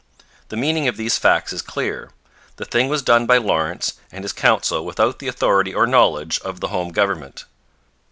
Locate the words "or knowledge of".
5.75-6.59